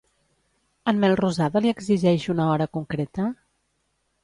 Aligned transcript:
En 0.91 1.01
Melrosada 1.03 1.61
li 1.67 1.73
exigeix 1.73 2.27
una 2.35 2.49
hora 2.55 2.69
concreta? 2.79 3.31